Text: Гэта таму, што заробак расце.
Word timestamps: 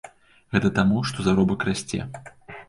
Гэта 0.55 0.71
таму, 0.79 1.03
што 1.09 1.27
заробак 1.27 1.67
расце. 1.71 2.01